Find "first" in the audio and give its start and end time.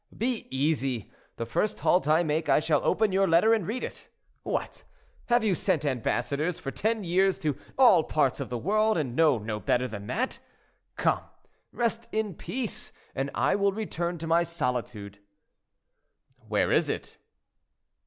1.45-1.81